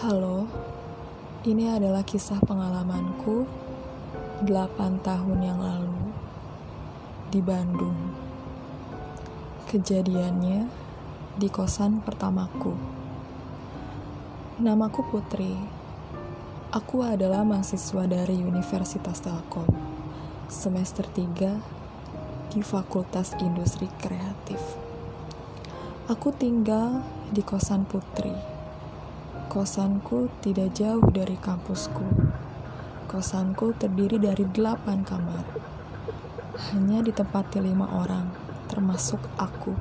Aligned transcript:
Halo, 0.00 0.48
ini 1.44 1.68
adalah 1.68 2.00
kisah 2.00 2.40
pengalamanku 2.40 3.44
8 4.48 4.96
tahun 5.04 5.38
yang 5.44 5.60
lalu 5.60 6.08
di 7.28 7.44
Bandung. 7.44 8.08
Kejadiannya 9.68 10.72
di 11.36 11.48
kosan 11.52 12.00
pertamaku. 12.00 12.72
Namaku 14.64 15.04
Putri. 15.04 15.52
Aku 16.72 17.04
adalah 17.04 17.44
mahasiswa 17.44 18.08
dari 18.08 18.40
Universitas 18.40 19.20
Telkom, 19.20 19.68
semester 20.48 21.04
3 21.12 22.56
di 22.56 22.64
Fakultas 22.64 23.36
Industri 23.36 23.92
Kreatif. 24.00 24.64
Aku 26.08 26.32
tinggal 26.32 27.04
di 27.28 27.44
kosan 27.44 27.84
Putri. 27.84 28.59
Kosanku 29.50 30.30
tidak 30.38 30.78
jauh 30.78 31.02
dari 31.10 31.34
kampusku. 31.34 32.06
Kosanku 33.10 33.74
terdiri 33.74 34.22
dari 34.22 34.46
delapan 34.46 35.02
kamar. 35.02 35.42
Hanya 36.70 37.02
ditempati 37.02 37.58
lima 37.58 37.98
orang, 37.98 38.30
termasuk 38.70 39.18
aku. 39.34 39.74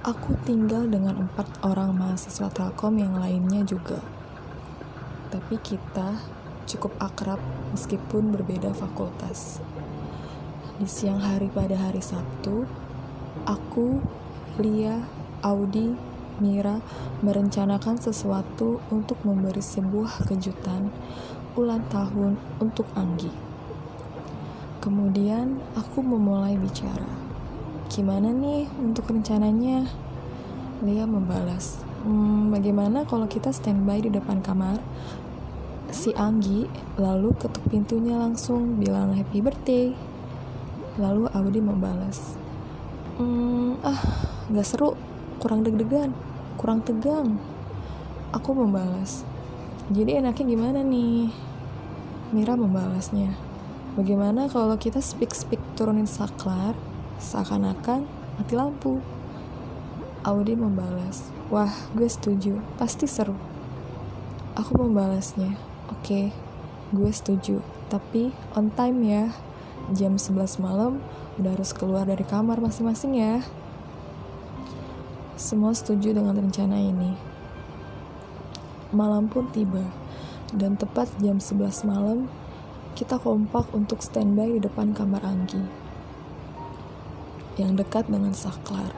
Aku 0.00 0.32
tinggal 0.48 0.88
dengan 0.88 1.28
empat 1.28 1.60
orang 1.60 1.92
mahasiswa 1.92 2.48
Telkom 2.48 2.96
yang 2.96 3.20
lainnya 3.20 3.68
juga. 3.68 4.00
Tapi 5.28 5.60
kita 5.60 6.16
cukup 6.64 6.96
akrab 7.04 7.38
meskipun 7.76 8.32
berbeda 8.32 8.72
fakultas. 8.72 9.60
Di 10.80 10.88
siang 10.88 11.20
hari 11.20 11.52
pada 11.52 11.76
hari 11.76 12.00
Sabtu, 12.00 12.64
aku, 13.44 14.00
Lia, 14.56 15.04
Audi, 15.44 16.11
Mira 16.42 16.82
merencanakan 17.22 18.02
sesuatu 18.02 18.82
untuk 18.90 19.22
memberi 19.22 19.62
sebuah 19.62 20.26
kejutan 20.26 20.90
ulang 21.54 21.86
tahun 21.86 22.34
untuk 22.58 22.90
Anggi. 22.98 23.30
Kemudian 24.82 25.62
aku 25.78 26.02
memulai 26.02 26.58
bicara. 26.58 27.06
Gimana 27.86 28.34
nih 28.34 28.66
untuk 28.82 29.06
rencananya? 29.14 29.86
Lia 30.82 31.06
membalas, 31.06 31.78
hmm, 32.02 32.50
bagaimana 32.50 33.06
kalau 33.06 33.30
kita 33.30 33.54
standby 33.54 34.02
di 34.02 34.10
depan 34.10 34.42
kamar? 34.42 34.82
Si 35.94 36.10
Anggi 36.18 36.66
lalu 36.98 37.38
ketuk 37.38 37.62
pintunya 37.70 38.18
langsung 38.18 38.82
bilang 38.82 39.14
happy 39.14 39.38
birthday. 39.38 39.94
Lalu 40.98 41.30
Audi 41.30 41.60
membalas, 41.62 42.34
hmm, 43.22 43.78
ah 43.86 44.00
gak 44.50 44.66
seru, 44.66 44.98
kurang 45.38 45.62
deg-degan, 45.62 46.12
kurang 46.56 46.84
tegang. 46.84 47.36
Aku 48.32 48.56
membalas, 48.56 49.28
jadi 49.92 50.24
enaknya 50.24 50.44
gimana 50.56 50.80
nih? 50.80 51.28
Mira 52.32 52.56
membalasnya, 52.56 53.36
bagaimana 53.92 54.48
kalau 54.48 54.72
kita 54.80 55.04
speak-speak 55.04 55.60
turunin 55.76 56.08
saklar, 56.08 56.72
seakan-akan 57.20 58.08
mati 58.40 58.54
lampu. 58.56 59.04
Audi 60.24 60.54
membalas, 60.56 61.28
wah 61.52 61.74
gue 61.92 62.08
setuju, 62.08 62.62
pasti 62.80 63.04
seru. 63.04 63.36
Aku 64.56 64.80
membalasnya, 64.80 65.58
oke, 65.92 66.00
okay, 66.00 66.24
gue 66.94 67.10
setuju, 67.12 67.60
tapi 67.92 68.32
on 68.56 68.72
time 68.72 68.98
ya. 69.04 69.24
Jam 69.92 70.16
11 70.16 70.62
malam 70.62 71.02
udah 71.36 71.52
harus 71.58 71.74
keluar 71.74 72.06
dari 72.06 72.22
kamar 72.24 72.62
masing-masing 72.62 73.18
ya. 73.18 73.42
Semua 75.42 75.74
setuju 75.74 76.14
dengan 76.14 76.38
rencana 76.38 76.78
ini. 76.78 77.18
Malam 78.94 79.26
pun 79.26 79.50
tiba, 79.50 79.82
dan 80.54 80.78
tepat 80.78 81.10
jam 81.18 81.42
11 81.42 81.82
malam, 81.82 82.30
kita 82.94 83.18
kompak 83.18 83.66
untuk 83.74 84.06
standby 84.06 84.54
di 84.54 84.62
depan 84.62 84.94
kamar 84.94 85.18
Anggi. 85.26 85.66
Yang 87.58 87.82
dekat 87.82 88.06
dengan 88.06 88.30
saklar. 88.38 88.94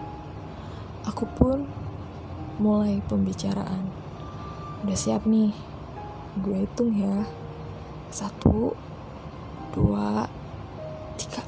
Aku 1.09 1.25
pun 1.33 1.65
mulai 2.61 3.01
pembicaraan. 3.09 3.89
Udah 4.85 4.99
siap 5.01 5.25
nih, 5.25 5.57
gue 6.45 6.69
hitung 6.69 6.93
ya. 6.93 7.25
Satu, 8.13 8.77
dua, 9.73 10.29
tiga. 11.17 11.41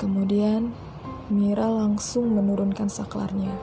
Kemudian 0.00 0.72
Mira 1.32 1.64
langsung 1.64 2.36
menurunkan 2.36 2.92
saklarnya 2.92 3.56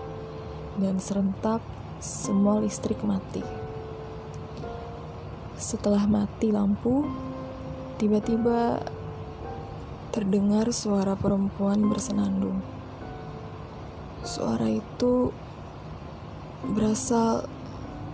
dan 0.81 0.97
serentak 0.97 1.61
semua 2.01 2.57
listrik 2.57 2.97
mati. 3.05 3.45
Setelah 5.53 6.09
mati 6.09 6.49
lampu, 6.49 7.05
tiba-tiba 8.01 8.81
terdengar 10.09 10.73
suara 10.73 11.13
perempuan 11.13 11.85
bersenandung. 11.85 12.57
Suara 14.25 14.65
itu 14.65 15.29
berasal 16.65 17.45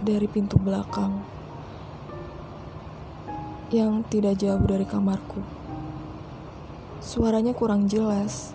dari 0.04 0.28
pintu 0.28 0.60
belakang 0.60 1.24
yang 3.72 4.04
tidak 4.12 4.36
jauh 4.36 4.68
dari 4.68 4.84
kamarku. 4.84 5.40
Suaranya 7.00 7.56
kurang 7.56 7.88
jelas. 7.88 8.52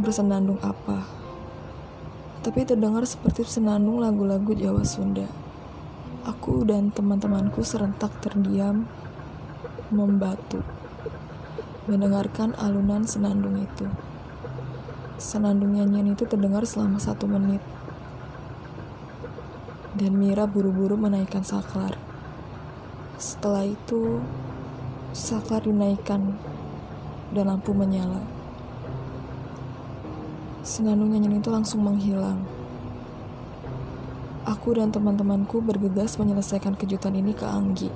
Bersenandung 0.00 0.56
apa? 0.64 1.04
Tapi 2.40 2.64
terdengar 2.64 3.04
seperti 3.04 3.44
senandung 3.44 4.00
lagu-lagu 4.00 4.56
Jawa 4.56 4.80
Sunda. 4.80 5.28
Aku 6.24 6.64
dan 6.64 6.88
teman-temanku 6.88 7.60
serentak 7.60 8.08
terdiam, 8.24 8.88
membatu, 9.92 10.64
mendengarkan 11.84 12.56
alunan 12.56 13.04
senandung 13.04 13.60
itu. 13.60 13.92
Senandung 15.20 15.76
nyanyian 15.76 16.16
itu 16.16 16.24
terdengar 16.24 16.64
selama 16.64 16.96
satu 16.96 17.28
menit. 17.28 17.60
Dan 20.00 20.16
Mira 20.16 20.48
buru-buru 20.48 20.96
menaikkan 20.96 21.44
saklar. 21.44 22.00
Setelah 23.20 23.68
itu, 23.68 24.24
saklar 25.12 25.60
dinaikkan 25.60 26.40
dan 27.36 27.52
lampu 27.52 27.76
menyala. 27.76 28.39
Senandung 30.70 31.10
nyanyian 31.10 31.42
itu 31.42 31.50
langsung 31.50 31.82
menghilang. 31.82 32.46
Aku 34.46 34.70
dan 34.70 34.94
teman-temanku 34.94 35.58
bergegas 35.58 36.14
menyelesaikan 36.14 36.78
kejutan 36.78 37.18
ini 37.18 37.34
ke 37.34 37.42
Anggi. 37.42 37.90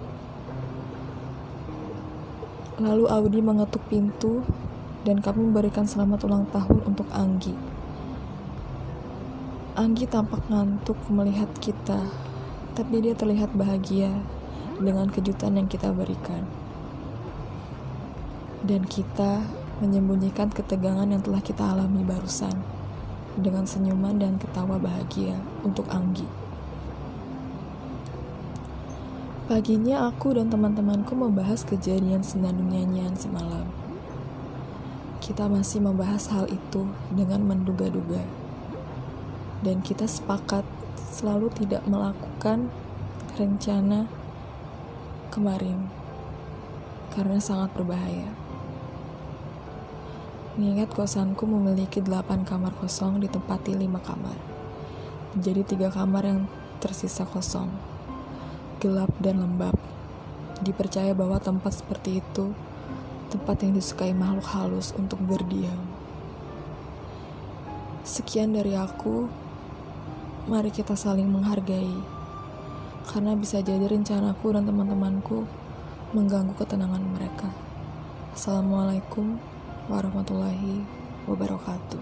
Lalu 2.83 3.07
Audi 3.07 3.39
mengetuk 3.39 3.79
pintu 3.87 4.43
dan 5.07 5.23
kami 5.23 5.47
memberikan 5.47 5.87
selamat 5.87 6.27
ulang 6.27 6.51
tahun 6.51 6.83
untuk 6.83 7.07
Anggi. 7.15 7.55
Anggi 9.79 10.11
tampak 10.11 10.43
ngantuk 10.51 10.99
melihat 11.15 11.55
kita, 11.63 12.11
tapi 12.75 13.07
dia 13.07 13.15
terlihat 13.15 13.55
bahagia 13.55 14.11
dengan 14.83 15.07
kejutan 15.15 15.55
yang 15.55 15.71
kita 15.71 15.95
berikan. 15.95 16.43
Dan 18.67 18.83
kita 18.83 19.47
menyembunyikan 19.85 20.49
ketegangan 20.49 21.05
yang 21.05 21.21
telah 21.21 21.45
kita 21.45 21.61
alami 21.61 22.01
barusan 22.01 22.57
dengan 23.37 23.69
senyuman 23.69 24.17
dan 24.17 24.41
ketawa 24.41 24.81
bahagia 24.81 25.37
untuk 25.61 25.85
Anggi. 25.93 26.25
Paginya 29.45 30.09
aku 30.09 30.41
dan 30.41 30.49
teman-temanku 30.49 31.13
membahas 31.13 31.69
kejadian 31.69 32.25
senandung 32.25 32.73
nyanyian 32.73 33.13
semalam. 33.13 33.69
Kita 35.21 35.53
masih 35.53 35.85
membahas 35.85 36.33
hal 36.33 36.49
itu 36.49 36.89
dengan 37.13 37.45
menduga-duga. 37.45 38.25
Dan 39.61 39.85
kita 39.85 40.09
sepakat 40.09 40.65
selalu 41.13 41.53
tidak 41.53 41.85
melakukan 41.85 42.73
rencana 43.37 44.09
kemarin 45.29 45.93
karena 47.13 47.37
sangat 47.37 47.69
berbahaya. 47.77 48.44
Mengingat 50.55 50.95
kosanku 50.95 51.51
memiliki 51.51 51.99
8 51.99 52.47
kamar 52.47 52.71
kosong 52.79 53.19
ditempati 53.19 53.75
5 53.75 53.91
kamar. 53.99 54.39
Jadi 55.35 55.67
tiga 55.67 55.91
kamar 55.91 56.23
yang 56.23 56.41
tersisa 56.79 57.27
kosong 57.27 57.67
gelap 58.79 59.11
dan 59.19 59.43
lembab. 59.43 59.75
Dipercaya 60.63 61.11
bahwa 61.11 61.43
tempat 61.43 61.83
seperti 61.83 62.23
itu 62.23 62.55
tempat 63.35 63.67
yang 63.67 63.75
disukai 63.75 64.15
makhluk 64.15 64.47
halus 64.55 64.95
untuk 64.95 65.19
berdiam. 65.27 65.91
Sekian 68.07 68.55
dari 68.55 68.79
aku. 68.79 69.27
Mari 70.47 70.71
kita 70.71 70.95
saling 70.95 71.27
menghargai. 71.27 71.99
Karena 73.11 73.35
bisa 73.35 73.59
jadi 73.59 73.91
rencanaku 73.91 74.55
dan 74.55 74.71
teman-temanku 74.71 75.51
mengganggu 76.15 76.55
ketenangan 76.55 77.03
mereka. 77.03 77.51
Assalamualaikum 78.39 79.54
warahmatullahi 79.85 80.81
wabarakatuh. 81.29 82.01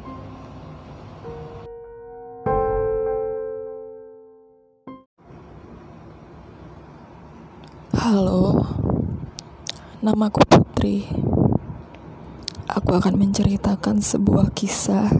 Halo, 7.98 8.62
namaku 9.98 10.42
Putri. 10.46 11.10
Aku 12.70 12.90
akan 12.94 13.18
menceritakan 13.18 13.98
sebuah 13.98 14.54
kisah 14.54 15.10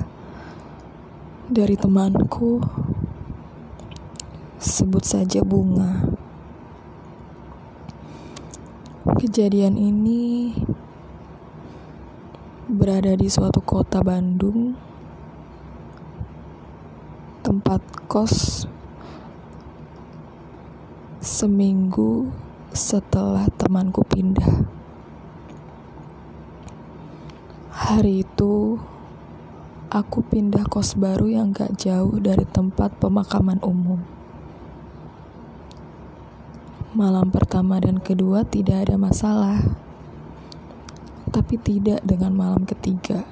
dari 1.50 1.74
temanku. 1.74 2.62
Sebut 4.62 5.02
saja 5.02 5.42
bunga. 5.42 6.14
Kejadian 9.18 9.74
ini 9.74 10.54
berada 12.82 13.14
di 13.14 13.30
suatu 13.30 13.62
kota 13.62 14.02
Bandung, 14.02 14.74
tempat 17.46 17.78
kos 18.10 18.66
seminggu 21.22 22.34
setelah 22.74 23.46
temanku 23.54 24.02
pindah. 24.02 24.66
Hari 27.70 28.26
itu, 28.26 28.82
aku 29.86 30.18
pindah 30.26 30.66
kos 30.66 30.98
baru 30.98 31.30
yang 31.30 31.54
gak 31.54 31.78
jauh 31.78 32.18
dari 32.18 32.42
tempat 32.50 32.98
pemakaman 32.98 33.62
umum. 33.62 34.02
Malam 36.98 37.30
pertama 37.30 37.78
dan 37.78 38.02
kedua 38.02 38.42
tidak 38.42 38.90
ada 38.90 38.98
masalah, 38.98 39.81
tapi 41.32 41.56
tidak 41.56 42.04
dengan 42.04 42.36
malam 42.36 42.68
ketiga. 42.68 43.24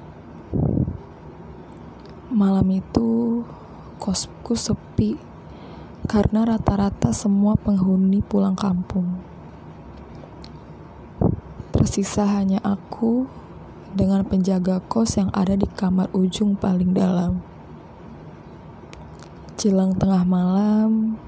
Malam 2.33 2.65
itu, 2.73 3.45
kosku 4.01 4.57
sepi 4.57 5.21
karena 6.09 6.43
rata-rata 6.43 7.13
semua 7.13 7.53
penghuni 7.53 8.25
pulang 8.25 8.57
kampung. 8.57 9.21
Tersisa 11.69 12.25
hanya 12.25 12.57
aku 12.65 13.29
dengan 13.93 14.25
penjaga 14.25 14.81
kos 14.81 15.21
yang 15.21 15.29
ada 15.37 15.53
di 15.53 15.69
kamar 15.69 16.09
ujung 16.17 16.57
paling 16.57 16.97
dalam. 16.97 17.45
Jelang 19.61 19.93
tengah 19.93 20.25
malam, 20.25 21.21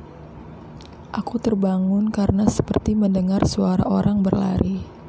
aku 1.14 1.38
terbangun 1.38 2.10
karena 2.10 2.50
seperti 2.50 2.98
mendengar 2.98 3.46
suara 3.46 3.86
orang 3.86 4.25
berlari. 4.25 5.03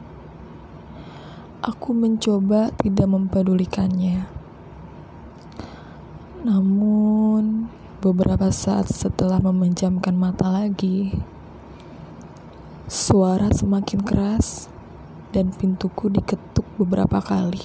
Aku 1.65 1.97
mencoba 1.97 2.69
tidak 2.77 3.09
mempedulikannya. 3.09 4.29
Namun, 6.45 7.73
beberapa 8.05 8.53
saat 8.53 8.93
setelah 8.93 9.41
memejamkan 9.41 10.13
mata 10.13 10.53
lagi, 10.53 11.17
suara 12.85 13.49
semakin 13.49 14.05
keras 14.05 14.69
dan 15.33 15.57
pintuku 15.57 16.13
diketuk 16.13 16.69
beberapa 16.77 17.25
kali. 17.25 17.65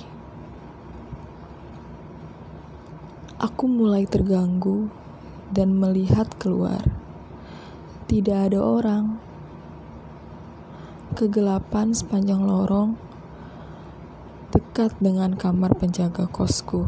Aku 3.35 3.67
mulai 3.67 4.07
terganggu 4.07 4.87
dan 5.51 5.75
melihat 5.75 6.31
keluar. 6.39 6.87
Tidak 8.07 8.47
ada 8.47 8.63
orang. 8.63 9.19
Kegelapan 11.19 11.91
sepanjang 11.91 12.47
lorong 12.47 13.08
dekat 14.59 14.91
dengan 14.99 15.39
kamar 15.39 15.71
penjaga 15.79 16.27
kosku. 16.27 16.83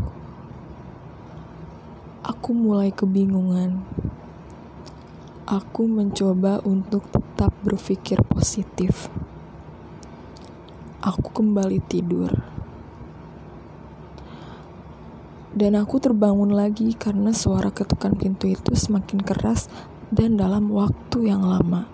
Aku 2.20 2.52
mulai 2.52 2.92
kebingungan. 2.92 3.88
Aku 5.48 5.88
mencoba 5.88 6.60
untuk 6.68 7.08
tetap 7.16 7.56
berpikir 7.64 8.20
positif 8.28 9.08
aku 11.02 11.34
kembali 11.34 11.82
tidur. 11.90 12.30
Dan 15.52 15.76
aku 15.76 16.00
terbangun 16.00 16.56
lagi 16.56 16.96
karena 16.96 17.36
suara 17.36 17.74
ketukan 17.74 18.16
pintu 18.16 18.48
itu 18.48 18.72
semakin 18.72 19.20
keras 19.20 19.68
dan 20.14 20.40
dalam 20.40 20.72
waktu 20.72 21.28
yang 21.28 21.44
lama. 21.44 21.90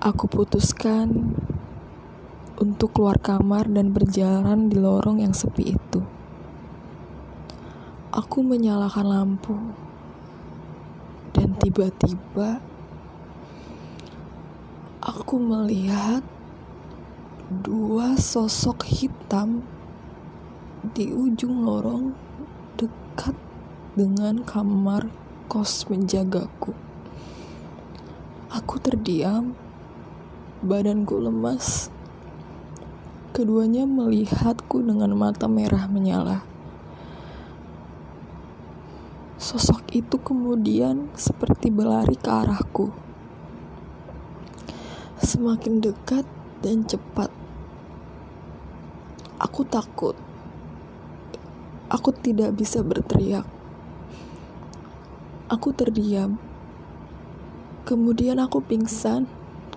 Aku 0.00 0.30
putuskan 0.30 1.36
untuk 2.58 2.94
keluar 2.94 3.18
kamar 3.18 3.66
dan 3.66 3.90
berjalan 3.90 4.70
di 4.70 4.78
lorong 4.78 5.22
yang 5.22 5.34
sepi 5.34 5.74
itu. 5.74 6.00
Aku 8.14 8.46
menyalakan 8.46 9.06
lampu, 9.10 9.58
dan 11.34 11.58
tiba-tiba 11.58 12.62
aku 15.02 15.36
melihat 15.38 16.22
dua 17.50 18.14
sosok 18.14 18.86
hitam 18.86 19.66
di 20.94 21.10
ujung 21.10 21.66
lorong 21.66 22.14
dekat 22.78 23.34
dengan 23.94 24.42
kamar 24.42 25.06
kos 25.46 25.86
menjagaku. 25.86 26.74
Aku 28.50 28.78
terdiam, 28.78 29.54
badanku 30.62 31.18
lemas. 31.18 31.93
Keduanya 33.34 33.82
melihatku 33.82 34.78
dengan 34.78 35.10
mata 35.18 35.50
merah 35.50 35.90
menyala. 35.90 36.46
Sosok 39.42 39.90
itu 39.90 40.22
kemudian 40.22 41.10
seperti 41.18 41.74
berlari 41.74 42.14
ke 42.14 42.30
arahku. 42.30 42.94
Semakin 45.18 45.82
dekat, 45.82 46.22
dan 46.64 46.86
cepat. 46.88 47.28
Aku 49.36 49.66
takut. 49.68 50.14
Aku 51.92 52.14
tidak 52.14 52.56
bisa 52.56 52.80
berteriak. 52.80 53.44
Aku 55.52 55.76
terdiam. 55.76 56.40
Kemudian 57.82 58.38
aku 58.38 58.62
pingsan 58.62 59.26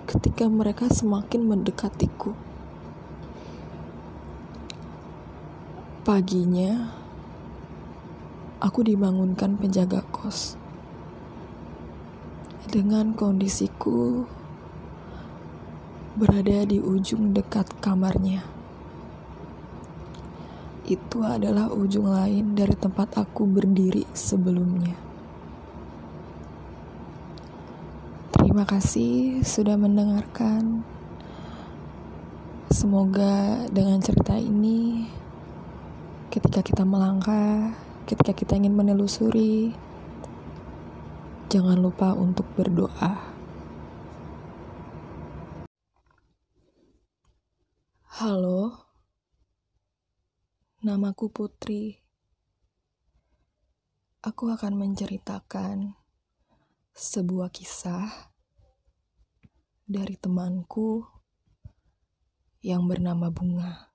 ketika 0.07 0.45
mereka 0.47 0.87
semakin 0.93 1.43
mendekatiku. 1.43 2.46
Paginya, 6.07 6.87
aku 8.63 8.79
dibangunkan 8.79 9.59
penjaga 9.59 9.99
kos. 10.07 10.55
Dengan 12.71 13.11
kondisiku 13.11 14.23
berada 16.15 16.63
di 16.63 16.79
ujung 16.79 17.35
dekat 17.35 17.67
kamarnya. 17.83 18.39
Itu 20.87 21.27
adalah 21.27 21.75
ujung 21.75 22.07
lain 22.07 22.55
dari 22.55 22.71
tempat 22.71 23.19
aku 23.19 23.43
berdiri 23.43 24.07
sebelumnya. 24.15 24.95
Terima 28.31 28.63
kasih 28.63 29.43
sudah 29.43 29.75
mendengarkan. 29.75 30.87
Semoga 32.71 33.67
dengan 33.67 33.99
cerita 33.99 34.39
ini, 34.39 35.11
ketika 36.37 36.61
kita 36.61 36.85
melangkah, 36.85 37.73
ketika 38.05 38.29
kita 38.29 38.53
ingin 38.61 38.77
menelusuri, 38.77 39.73
jangan 41.49 41.81
lupa 41.81 42.13
untuk 42.13 42.45
berdoa. 42.53 43.33
Halo, 48.21 48.85
namaku 50.85 51.25
Putri. 51.33 52.05
Aku 54.21 54.53
akan 54.53 54.77
menceritakan 54.77 55.97
sebuah 56.93 57.49
kisah 57.49 58.13
dari 59.89 60.13
temanku 60.21 61.01
yang 62.61 62.85
bernama 62.85 63.33
Bunga. 63.33 63.86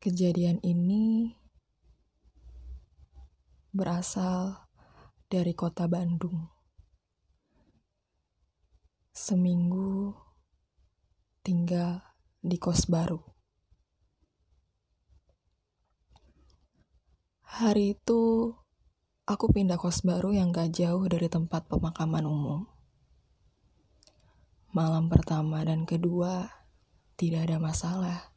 Kejadian 0.00 0.64
ini 0.64 1.36
berasal 3.68 4.64
dari 5.28 5.52
kota 5.52 5.84
Bandung. 5.92 6.48
Seminggu 9.12 10.16
tinggal 11.44 12.00
di 12.40 12.56
kos 12.56 12.88
baru. 12.88 13.20
Hari 17.60 17.92
itu, 17.92 18.56
aku 19.28 19.52
pindah 19.52 19.76
kos 19.76 20.00
baru 20.00 20.32
yang 20.32 20.48
gak 20.48 20.80
jauh 20.80 21.04
dari 21.12 21.28
tempat 21.28 21.68
pemakaman 21.68 22.24
umum. 22.24 22.64
Malam 24.72 25.12
pertama 25.12 25.60
dan 25.60 25.84
kedua 25.84 26.48
tidak 27.20 27.52
ada 27.52 27.60
masalah, 27.60 28.29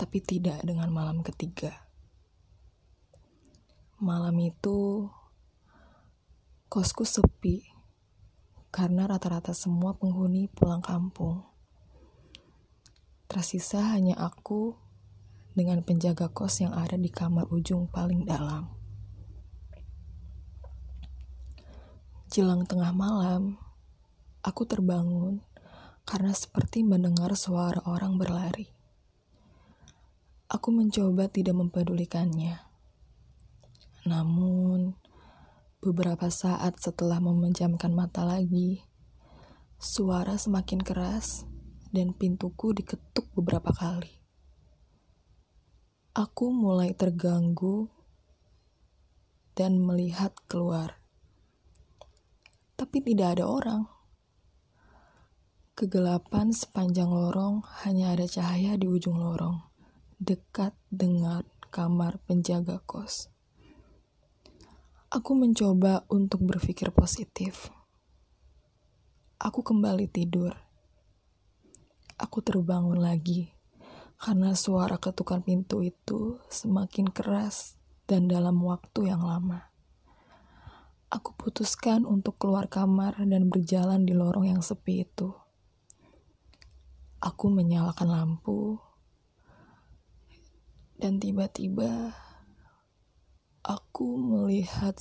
tapi 0.00 0.24
tidak 0.24 0.64
dengan 0.64 0.88
malam 0.88 1.20
ketiga. 1.20 1.76
Malam 4.00 4.32
itu, 4.40 5.04
Kosku 6.72 7.04
sepi 7.04 7.66
karena 8.70 9.10
rata-rata 9.10 9.50
semua 9.50 9.92
penghuni 9.98 10.46
pulang 10.46 10.78
kampung. 10.78 11.42
Tersisa 13.26 13.92
hanya 13.92 14.14
aku 14.14 14.78
dengan 15.52 15.82
penjaga 15.82 16.30
kos 16.30 16.62
yang 16.62 16.70
ada 16.70 16.94
di 16.94 17.10
kamar 17.10 17.50
ujung 17.50 17.90
paling 17.90 18.22
dalam. 18.22 18.70
Jelang 22.30 22.62
tengah 22.62 22.94
malam, 22.94 23.58
aku 24.46 24.62
terbangun 24.62 25.42
karena 26.06 26.30
seperti 26.30 26.86
mendengar 26.86 27.34
suara 27.34 27.82
orang 27.82 28.14
berlari. 28.14 28.79
Aku 30.50 30.74
mencoba 30.74 31.30
tidak 31.30 31.54
mempedulikannya. 31.54 32.58
Namun, 34.10 34.98
beberapa 35.78 36.26
saat 36.26 36.82
setelah 36.82 37.22
memejamkan 37.22 37.94
mata 37.94 38.26
lagi, 38.26 38.82
suara 39.78 40.34
semakin 40.34 40.82
keras 40.82 41.46
dan 41.94 42.10
pintuku 42.10 42.74
diketuk 42.74 43.30
beberapa 43.38 43.70
kali. 43.70 44.10
Aku 46.18 46.50
mulai 46.50 46.98
terganggu 46.98 47.86
dan 49.54 49.78
melihat 49.78 50.34
keluar 50.50 51.00
tapi 52.80 53.04
tidak 53.04 53.36
ada 53.36 53.44
orang. 53.44 53.82
Kegelapan 55.76 56.48
sepanjang 56.48 57.12
lorong 57.12 57.60
hanya 57.84 58.16
ada 58.16 58.24
cahaya 58.24 58.80
di 58.80 58.88
ujung 58.88 59.20
lorong, 59.20 59.60
dekat 60.20 60.76
dengan 60.92 61.48
kamar 61.72 62.20
penjaga 62.28 62.84
kos. 62.84 63.32
Aku 65.08 65.32
mencoba 65.32 66.04
untuk 66.12 66.44
berpikir 66.44 66.92
positif. 66.92 67.72
Aku 69.40 69.64
kembali 69.64 70.04
tidur. 70.12 70.52
Aku 72.20 72.44
terbangun 72.44 73.00
lagi 73.00 73.48
karena 74.20 74.52
suara 74.52 75.00
ketukan 75.00 75.40
pintu 75.40 75.80
itu 75.80 76.36
semakin 76.52 77.08
keras 77.08 77.80
dan 78.04 78.28
dalam 78.28 78.60
waktu 78.60 79.08
yang 79.08 79.24
lama. 79.24 79.72
Aku 81.08 81.32
putuskan 81.32 82.04
untuk 82.04 82.36
keluar 82.36 82.68
kamar 82.68 83.16
dan 83.24 83.48
berjalan 83.48 84.04
di 84.04 84.12
lorong 84.12 84.52
yang 84.52 84.60
sepi 84.60 85.08
itu. 85.08 85.32
Aku 87.24 87.48
menyalakan 87.48 88.08
lampu, 88.12 88.76
dan 91.00 91.16
tiba-tiba 91.16 92.12
aku 93.64 94.20
melihat 94.20 95.00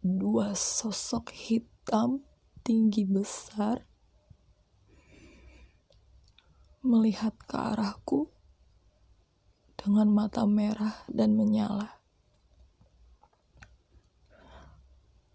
dua 0.00 0.56
sosok 0.56 1.28
hitam 1.28 2.24
tinggi 2.64 3.04
besar 3.04 3.84
melihat 6.80 7.36
ke 7.44 7.56
arahku 7.60 8.32
dengan 9.76 10.08
mata 10.08 10.48
merah 10.48 11.04
dan 11.12 11.36
menyala. 11.36 12.00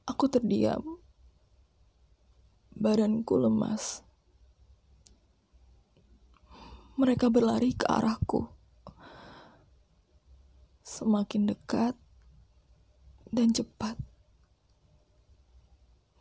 Aku 0.09 0.25
terdiam. 0.25 0.81
Badanku 2.73 3.37
lemas. 3.37 4.08
Mereka 6.99 7.31
berlari 7.31 7.71
ke 7.71 7.87
arahku. 7.87 8.51
Semakin 10.83 11.47
dekat 11.47 11.95
dan 13.31 13.55
cepat. 13.55 13.95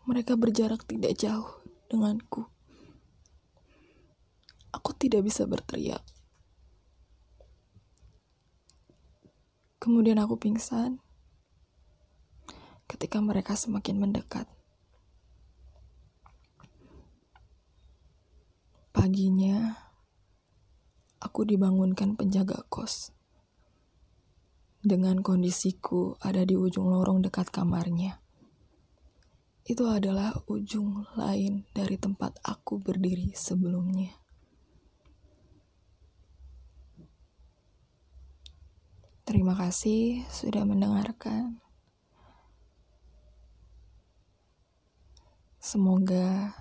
Mereka 0.06 0.38
berjarak 0.38 0.86
tidak 0.86 1.18
jauh 1.18 1.50
denganku. 1.90 2.46
Aku 4.70 4.94
tidak 4.94 5.26
bisa 5.26 5.50
berteriak. 5.50 6.06
Kemudian 9.82 10.22
aku 10.22 10.38
pingsan 10.38 11.02
ketika 12.86 13.18
mereka 13.18 13.58
semakin 13.58 13.98
mendekat. 13.98 14.46
Paginya, 18.94 19.87
aku 21.18 21.46
dibangunkan 21.46 22.14
penjaga 22.14 22.62
kos. 22.70 23.10
Dengan 24.78 25.20
kondisiku 25.20 26.14
ada 26.22 26.46
di 26.46 26.54
ujung 26.54 26.86
lorong 26.86 27.22
dekat 27.26 27.50
kamarnya. 27.50 28.22
Itu 29.68 29.84
adalah 29.90 30.32
ujung 30.48 31.04
lain 31.18 31.68
dari 31.76 32.00
tempat 32.00 32.40
aku 32.40 32.80
berdiri 32.80 33.34
sebelumnya. 33.36 34.16
Terima 39.28 39.52
kasih 39.52 40.24
sudah 40.32 40.64
mendengarkan. 40.64 41.60
Semoga 45.60 46.56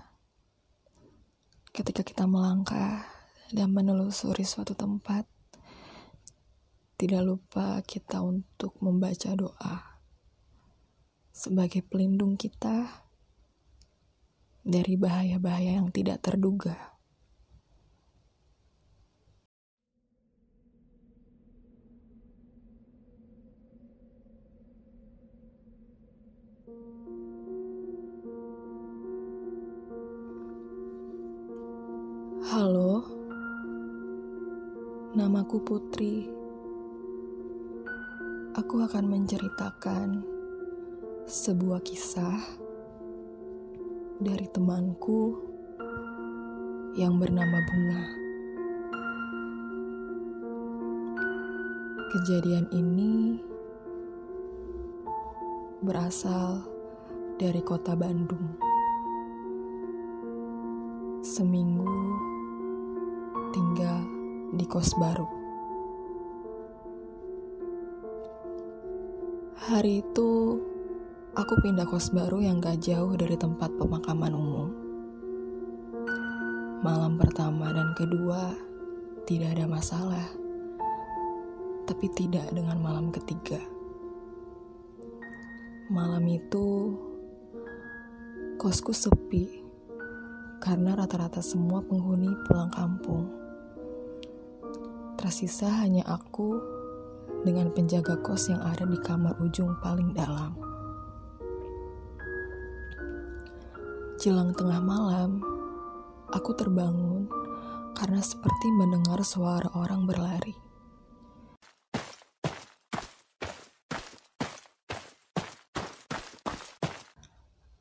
ketika 1.72 2.04
kita 2.04 2.28
melangkah 2.28 3.17
dan 3.54 3.72
menelusuri 3.72 4.44
suatu 4.44 4.76
tempat, 4.76 5.24
tidak 6.98 7.22
lupa 7.22 7.78
kita 7.86 8.20
untuk 8.20 8.74
membaca 8.82 9.30
doa 9.38 10.02
sebagai 11.30 11.86
pelindung 11.86 12.34
kita 12.34 13.06
dari 14.66 14.98
bahaya-bahaya 14.98 15.78
yang 15.78 15.94
tidak 15.94 16.18
terduga. 16.20 16.97
Namaku 35.48 35.64
Putri. 35.64 36.28
Aku 38.52 38.84
akan 38.84 39.04
menceritakan 39.08 40.20
sebuah 41.24 41.80
kisah 41.88 42.36
dari 44.20 44.44
temanku 44.52 45.40
yang 47.00 47.16
bernama 47.16 47.64
Bunga. 47.64 48.04
Kejadian 52.12 52.68
ini 52.68 53.40
berasal 55.80 56.60
dari 57.40 57.64
kota 57.64 57.96
Bandung. 57.96 58.52
Seminggu 61.24 61.88
tinggal 63.56 64.04
di 64.52 64.68
kos 64.68 64.92
baru. 65.00 65.37
Hari 69.68 70.00
itu, 70.00 70.56
aku 71.36 71.60
pindah 71.60 71.84
kos 71.84 72.08
baru 72.16 72.40
yang 72.40 72.56
gak 72.56 72.80
jauh 72.80 73.12
dari 73.12 73.36
tempat 73.36 73.68
pemakaman 73.76 74.32
umum. 74.32 74.72
Malam 76.80 77.20
pertama 77.20 77.68
dan 77.76 77.92
kedua 77.92 78.56
tidak 79.28 79.60
ada 79.60 79.68
masalah, 79.68 80.24
tapi 81.84 82.08
tidak 82.16 82.48
dengan 82.48 82.80
malam 82.80 83.12
ketiga. 83.12 83.60
Malam 85.92 86.24
itu, 86.32 86.96
kosku 88.56 88.96
sepi 88.96 89.52
karena 90.64 90.96
rata-rata 90.96 91.44
semua 91.44 91.84
penghuni 91.84 92.32
pulang 92.48 92.72
kampung. 92.72 93.28
Tersisa 95.20 95.84
hanya 95.84 96.08
aku 96.08 96.77
dengan 97.48 97.72
penjaga 97.72 98.20
kos 98.20 98.52
yang 98.52 98.60
ada 98.60 98.84
di 98.84 99.00
kamar 99.00 99.32
ujung 99.40 99.72
paling 99.80 100.12
dalam. 100.12 100.52
Jelang 104.20 104.52
tengah 104.52 104.84
malam, 104.84 105.40
aku 106.28 106.52
terbangun 106.52 107.24
karena 107.96 108.20
seperti 108.20 108.68
mendengar 108.76 109.24
suara 109.24 109.72
orang 109.72 110.04
berlari. 110.04 110.52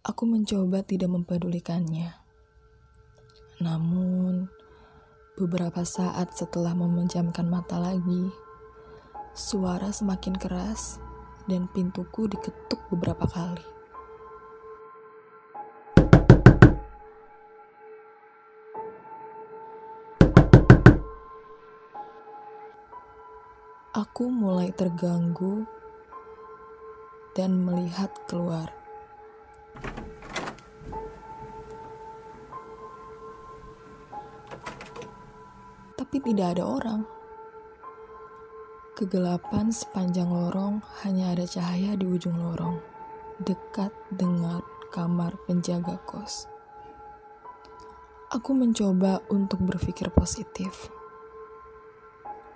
Aku 0.08 0.24
mencoba 0.24 0.80
tidak 0.88 1.12
mempedulikannya. 1.12 2.16
Namun, 3.60 4.48
Beberapa 5.38 5.86
saat 5.86 6.34
setelah 6.34 6.74
memejamkan 6.74 7.46
mata 7.46 7.78
lagi, 7.78 8.34
suara 9.38 9.94
semakin 9.94 10.34
keras 10.34 10.98
dan 11.46 11.70
pintuku 11.70 12.26
diketuk 12.26 12.82
beberapa 12.90 13.30
kali. 13.30 13.62
Aku 23.94 24.34
mulai 24.34 24.74
terganggu 24.74 25.70
dan 27.38 27.62
melihat 27.62 28.10
keluar. 28.26 28.74
Tapi 35.94 36.18
tidak 36.26 36.58
ada 36.58 36.66
orang. 36.66 37.17
Kegelapan 38.98 39.70
sepanjang 39.70 40.26
lorong 40.26 40.82
hanya 41.06 41.38
ada 41.38 41.46
cahaya 41.46 41.94
di 41.94 42.10
ujung 42.10 42.34
lorong, 42.34 42.82
dekat 43.38 43.94
dengan 44.10 44.66
kamar 44.90 45.38
penjaga 45.46 46.02
kos. 46.02 46.50
Aku 48.34 48.58
mencoba 48.58 49.22
untuk 49.30 49.62
berpikir 49.62 50.10
positif. 50.10 50.90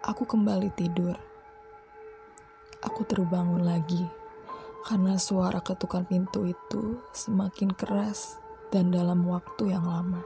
Aku 0.02 0.26
kembali 0.26 0.74
tidur 0.74 1.14
aku 2.82 3.06
terbangun 3.06 3.62
lagi 3.62 4.10
karena 4.82 5.16
suara 5.22 5.62
ketukan 5.62 6.02
pintu 6.10 6.50
itu 6.50 6.98
semakin 7.14 7.70
keras 7.78 8.42
dan 8.74 8.90
dalam 8.90 9.22
waktu 9.30 9.78
yang 9.78 9.86
lama. 9.86 10.26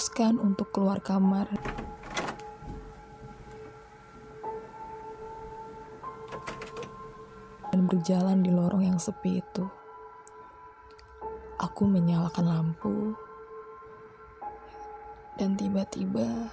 Aku 0.00 0.08
putuskan 0.08 0.40
untuk 0.40 0.72
keluar 0.72 0.96
kamar. 1.04 1.44
Dan 7.68 7.84
berjalan 7.84 8.40
di 8.40 8.48
lorong 8.48 8.80
yang 8.80 8.96
sepi 8.96 9.44
itu. 9.44 9.68
Aku 11.60 11.84
menyalakan 11.84 12.48
lampu, 12.48 13.12
dan 15.36 15.52
tiba-tiba 15.60 16.48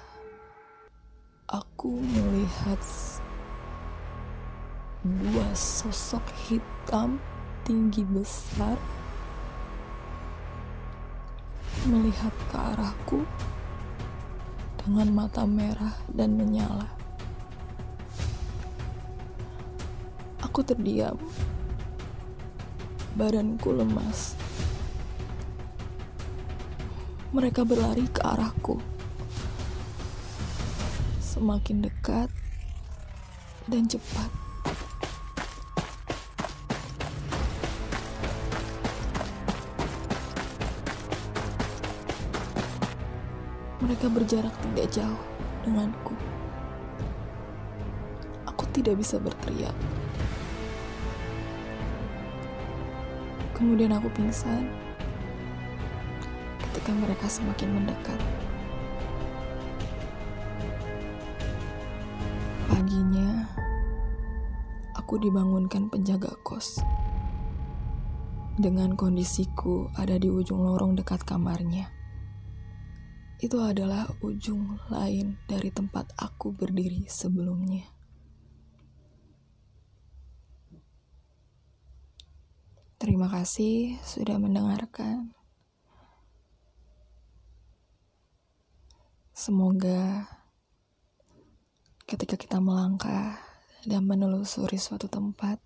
aku 1.47 2.03
melihat 2.03 2.83
dua 5.07 5.47
sosok 5.55 6.27
hitam 6.51 7.15
tinggi 7.63 8.03
besar 8.11 8.75
melihat 11.87 12.35
ke 12.51 12.55
arahku 12.59 13.23
dengan 14.83 15.07
mata 15.15 15.47
merah 15.47 15.95
dan 16.11 16.35
menyala. 16.35 16.91
Aku 20.43 20.59
terdiam, 20.67 21.15
badanku 23.15 23.71
lemas. 23.71 24.35
Mereka 27.31 27.63
berlari 27.63 28.03
ke 28.11 28.19
arahku. 28.19 28.79
Semakin 31.23 31.87
dekat 31.87 32.27
dan 33.71 33.87
cepat. 33.87 34.46
Mereka 43.87 44.11
berjarak 44.11 44.51
tidak 44.51 44.91
jauh 44.91 45.23
denganku. 45.63 46.11
Aku 48.43 48.67
tidak 48.75 48.99
bisa 48.99 49.15
berteriak. 49.15 49.71
Kemudian 53.55 53.95
aku 53.95 54.11
pingsan 54.11 54.67
ketika 56.61 56.91
mereka 56.93 57.31
semakin 57.31 57.79
mendekat. 57.79 58.19
Paginya, 62.67 63.49
aku 64.99 65.15
dibangunkan 65.17 65.87
penjaga 65.87 66.35
kos. 66.43 66.83
Dengan 68.59 68.99
kondisiku 68.99 69.89
ada 69.97 70.19
di 70.19 70.27
ujung 70.27 70.61
lorong 70.67 70.99
dekat 70.99 71.23
kamarnya. 71.23 71.96
Itu 73.37 73.61
adalah 73.61 74.09
ujung 74.25 74.81
lain 74.89 75.37
dari 75.45 75.69
tempat 75.69 76.09
aku 76.17 76.57
berdiri 76.57 77.05
sebelumnya. 77.05 77.85
Terima 82.97 83.29
kasih 83.29 84.01
sudah 84.01 84.41
mendengarkan. 84.41 85.37
Semoga 89.37 90.25
ketika 92.09 92.41
kita 92.41 92.57
melangkah 92.57 93.37
dan 93.85 94.01
menelusuri 94.01 94.81
suatu 94.81 95.05
tempat, 95.05 95.61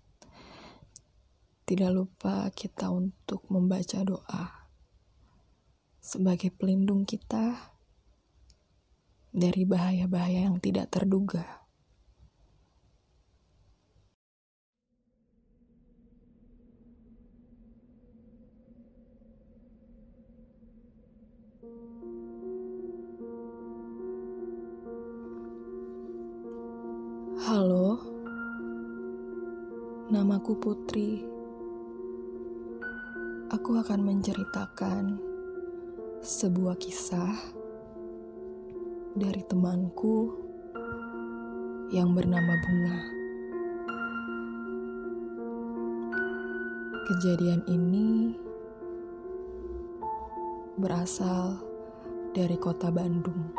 tidak 1.64 1.88
lupa 1.88 2.52
kita 2.52 2.92
untuk 2.92 3.48
membaca 3.48 4.04
doa 4.04 4.61
sebagai 6.02 6.50
pelindung 6.50 7.06
kita 7.06 7.70
dari 9.30 9.62
bahaya-bahaya 9.62 10.50
yang 10.50 10.58
tidak 10.58 10.90
terduga. 10.90 11.62
Halo, 27.46 28.02
namaku 30.10 30.58
Putri. 30.58 31.22
Aku 33.54 33.76
akan 33.78 34.00
menceritakan 34.02 35.31
sebuah 36.22 36.78
kisah 36.78 37.34
dari 39.18 39.42
temanku 39.42 40.30
yang 41.90 42.14
bernama 42.14 42.54
Bunga. 42.62 42.98
Kejadian 47.10 47.66
ini 47.66 48.38
berasal 50.78 51.58
dari 52.30 52.54
kota 52.54 52.94
Bandung. 52.94 53.50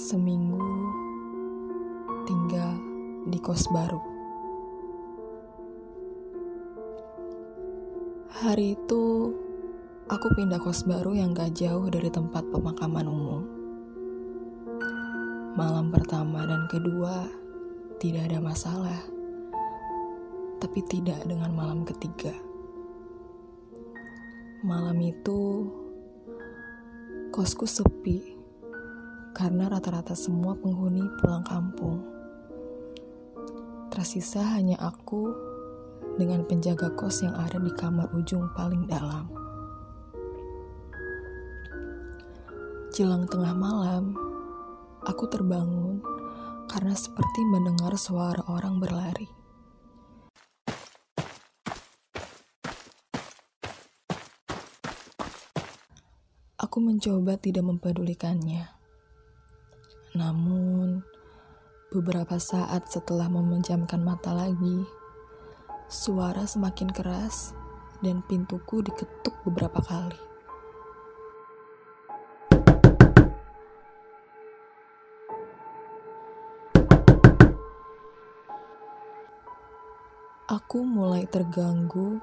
Seminggu 0.00 0.64
tinggal 2.24 2.72
di 3.28 3.36
kos 3.36 3.68
baru. 3.68 4.00
Hari 8.40 8.72
itu, 8.80 9.36
aku 10.10 10.26
pindah 10.34 10.58
kos 10.58 10.82
baru 10.90 11.14
yang 11.14 11.30
gak 11.30 11.54
jauh 11.54 11.86
dari 11.86 12.10
tempat 12.10 12.42
pemakaman 12.50 13.06
umum. 13.06 13.42
Malam 15.54 15.94
pertama 15.94 16.42
dan 16.50 16.66
kedua 16.66 17.30
tidak 18.02 18.26
ada 18.26 18.42
masalah, 18.42 18.98
tapi 20.58 20.82
tidak 20.90 21.22
dengan 21.30 21.54
malam 21.54 21.86
ketiga. 21.86 22.34
Malam 24.66 24.98
itu, 24.98 25.70
kosku 27.30 27.70
sepi 27.70 28.34
karena 29.30 29.70
rata-rata 29.70 30.18
semua 30.18 30.58
penghuni 30.58 31.06
pulang 31.22 31.46
kampung. 31.46 32.02
Tersisa 33.94 34.42
hanya 34.58 34.74
aku 34.82 35.30
dengan 36.18 36.42
penjaga 36.50 36.90
kos 36.98 37.22
yang 37.22 37.38
ada 37.38 37.62
di 37.62 37.70
kamar 37.78 38.10
ujung 38.10 38.50
paling 38.58 38.90
dalam. 38.90 39.39
Jelang 43.00 43.24
tengah 43.24 43.56
malam, 43.56 44.12
aku 45.08 45.24
terbangun 45.32 46.04
karena 46.68 46.92
seperti 46.92 47.40
mendengar 47.48 47.96
suara 47.96 48.44
orang 48.44 48.76
berlari. 48.76 49.24
Aku 56.60 56.76
mencoba 56.84 57.40
tidak 57.40 57.64
mempedulikannya. 57.72 58.68
Namun, 60.20 61.00
Beberapa 61.90 62.36
saat 62.36 62.86
setelah 62.86 63.32
memejamkan 63.32 64.04
mata 64.04 64.36
lagi, 64.36 64.84
suara 65.88 66.44
semakin 66.44 66.92
keras 66.92 67.56
dan 68.04 68.22
pintuku 68.28 68.84
diketuk 68.84 69.34
beberapa 69.42 69.80
kali. 69.82 70.29
Aku 80.50 80.82
mulai 80.82 81.30
terganggu 81.30 82.18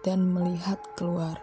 dan 0.00 0.32
melihat 0.32 0.80
keluar. 0.96 1.36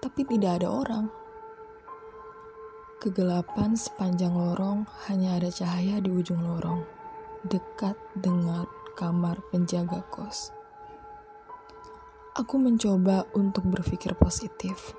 Tapi 0.00 0.20
tidak 0.24 0.64
ada 0.64 0.72
orang. 0.72 1.12
Kegelapan 3.04 3.76
sepanjang 3.76 4.32
lorong 4.32 4.88
hanya 5.12 5.36
ada 5.36 5.52
cahaya 5.52 6.00
di 6.00 6.08
ujung 6.08 6.40
lorong, 6.40 6.80
dekat 7.44 8.00
dengan 8.16 8.64
kamar 8.96 9.44
penjaga 9.52 10.00
kos. 10.08 10.56
Aku 12.32 12.56
mencoba 12.56 13.28
untuk 13.36 13.68
berpikir 13.68 14.16
positif. 14.16 14.96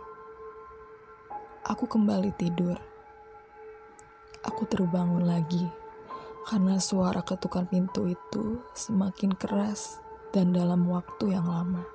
Aku 1.65 1.89
kembali 1.89 2.29
tidur. 2.37 2.90
Aku 4.41 4.65
terbangun 4.65 5.21
lagi 5.29 5.69
karena 6.49 6.81
suara 6.81 7.21
ketukan 7.21 7.69
pintu 7.69 8.09
itu 8.09 8.57
semakin 8.73 9.37
keras 9.37 10.01
dan 10.33 10.49
dalam 10.49 10.81
waktu 10.89 11.37
yang 11.37 11.45
lama. 11.45 11.85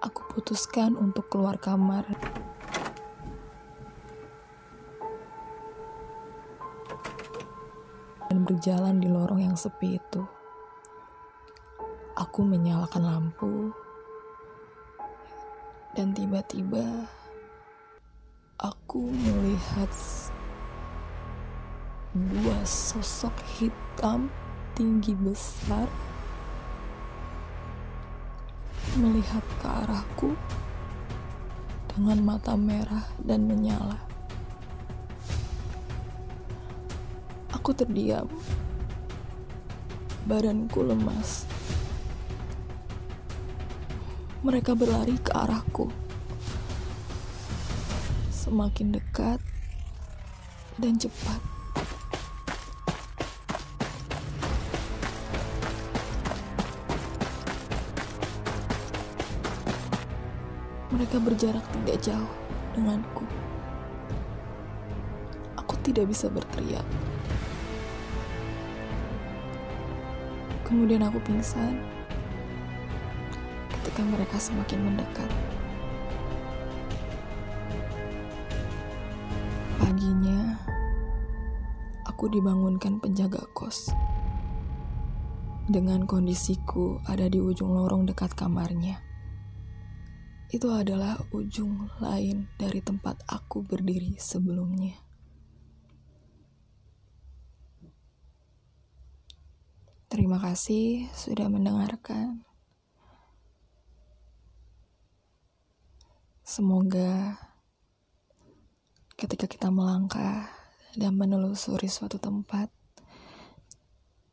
Aku 0.00 0.20
putuskan 0.32 0.96
untuk 0.96 1.28
keluar 1.28 1.60
kamar. 1.60 2.08
Dan 8.32 8.40
berjalan 8.48 9.04
di 9.04 9.12
lorong 9.12 9.44
yang 9.44 9.56
sepi 9.60 10.00
itu. 10.00 10.35
Aku 12.36 12.44
menyalakan 12.44 13.08
lampu. 13.08 13.72
Dan 15.96 16.12
tiba-tiba 16.12 17.08
aku 18.60 19.08
melihat 19.08 19.88
dua 22.12 22.60
sosok 22.60 23.32
hitam 23.56 24.28
tinggi 24.76 25.16
besar 25.16 25.88
melihat 29.00 29.40
ke 29.56 29.68
arahku 29.72 30.36
dengan 31.96 32.20
mata 32.20 32.52
merah 32.52 33.08
dan 33.24 33.48
menyala. 33.48 33.96
Aku 37.56 37.72
terdiam. 37.72 38.28
Badanku 40.28 40.84
lemas. 40.84 41.48
Mereka 44.46 44.78
berlari 44.78 45.18
ke 45.18 45.34
arahku. 45.34 45.90
Semakin 48.30 48.94
dekat 48.94 49.42
dan 50.78 50.94
cepat. 50.94 51.42
Mereka 60.94 61.18
berjarak 61.18 61.66
tidak 61.82 61.98
jauh 62.06 62.30
denganku. 62.78 63.26
Aku 65.58 65.74
tidak 65.82 66.06
bisa 66.06 66.30
berteriak. 66.30 66.86
Kemudian 70.62 71.02
aku 71.02 71.18
pingsan 71.26 71.95
ketika 73.96 74.12
mereka 74.12 74.36
semakin 74.36 74.92
mendekat. 74.92 75.30
Paginya, 79.80 80.60
aku 82.04 82.28
dibangunkan 82.28 83.00
penjaga 83.00 83.40
kos. 83.56 83.88
Dengan 85.72 86.04
kondisiku 86.04 87.00
ada 87.08 87.24
di 87.24 87.40
ujung 87.40 87.72
lorong 87.72 88.04
dekat 88.04 88.36
kamarnya. 88.36 89.00
Itu 90.52 90.76
adalah 90.76 91.16
ujung 91.32 91.88
lain 91.96 92.52
dari 92.60 92.84
tempat 92.84 93.24
aku 93.24 93.64
berdiri 93.64 94.20
sebelumnya. 94.20 95.00
Terima 100.12 100.36
kasih 100.36 101.08
sudah 101.16 101.48
mendengarkan. 101.48 102.44
Semoga 106.46 107.42
ketika 109.18 109.50
kita 109.50 109.66
melangkah 109.66 110.46
dan 110.94 111.18
menelusuri 111.18 111.90
suatu 111.90 112.22
tempat, 112.22 112.70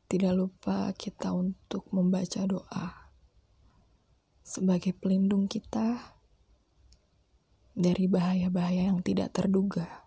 tidak 0.06 0.38
lupa 0.38 0.94
kita 0.94 1.34
untuk 1.34 1.90
membaca 1.90 2.46
doa 2.46 3.10
sebagai 4.46 4.94
pelindung 4.94 5.50
kita 5.50 6.14
dari 7.74 8.06
bahaya-bahaya 8.06 8.94
yang 8.94 9.02
tidak 9.02 9.34
terduga. 9.34 10.03